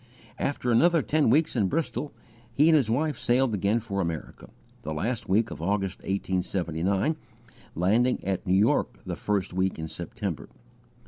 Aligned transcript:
After 0.39 0.71
another 0.71 1.03
ten 1.03 1.29
weeks 1.29 1.55
in 1.55 1.67
Bristol, 1.67 2.11
he 2.51 2.69
and 2.69 2.75
his 2.75 2.89
wife 2.89 3.19
sailed 3.19 3.53
again 3.53 3.79
for 3.79 4.01
America, 4.01 4.49
the 4.81 4.95
last 4.95 5.29
week 5.29 5.51
of 5.51 5.61
August, 5.61 5.99
1879, 5.99 7.17
landing 7.75 8.17
at 8.23 8.47
New 8.47 8.55
York 8.57 9.03
the 9.05 9.15
first 9.15 9.53
week 9.53 9.77
in 9.77 9.87
September. 9.87 10.49